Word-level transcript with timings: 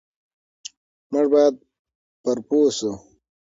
موږ 1.11 1.27
بايد 1.33 1.55
پرې 2.23 2.41
پوه 2.47 2.69
شو. 2.77 2.91